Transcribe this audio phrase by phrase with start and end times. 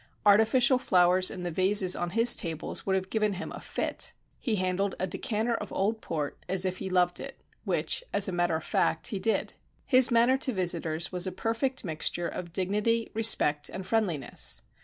[0.25, 4.13] Artificial flowers in the vases on his tables would have given him a fit.
[4.39, 8.31] He handled a decanter of old port as if he loved it which, as a
[8.31, 9.53] matter of fact, he did.
[9.85, 14.63] His manner to visitors was a perfect mixture of dignity, respect and friendliness.